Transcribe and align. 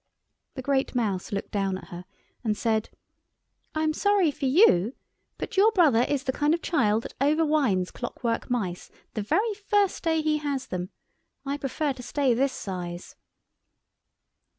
The 0.55 0.63
great 0.63 0.95
Mouse 0.95 1.31
looked 1.31 1.51
down 1.51 1.77
at 1.77 1.89
her 1.89 2.05
and 2.43 2.57
said— 2.57 2.89
"I 3.75 3.83
am 3.83 3.93
sorry 3.93 4.31
for 4.31 4.47
you, 4.47 4.95
but 5.37 5.57
your 5.57 5.71
brother 5.73 6.01
is 6.09 6.23
the 6.23 6.31
kind 6.31 6.55
of 6.55 6.63
child 6.63 7.03
that 7.03 7.13
overwinds 7.21 7.93
clockwork 7.93 8.49
mice 8.49 8.89
the 9.13 9.21
very 9.21 9.53
first 9.53 10.01
day 10.01 10.21
he 10.23 10.37
has 10.39 10.65
them. 10.69 10.89
I 11.45 11.57
prefer 11.57 11.93
to 11.93 12.01
stay 12.01 12.33
this 12.33 12.51
size." 12.51 13.15